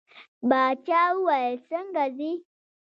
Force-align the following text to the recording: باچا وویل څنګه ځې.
باچا 0.49 1.01
وویل 1.15 1.55
څنګه 1.69 2.03
ځې. 2.17 2.31